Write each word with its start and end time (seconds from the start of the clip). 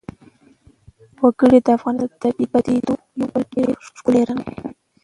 وګړي 1.23 1.59
د 1.65 1.67
افغانستان 1.77 2.15
د 2.19 2.19
طبیعي 2.21 2.45
پدیدو 2.53 2.95
یو 3.19 3.27
بل 3.33 3.43
ډېر 3.53 3.67
ښکلی 3.97 4.21
رنګ 4.29 4.41
دی. 4.55 4.63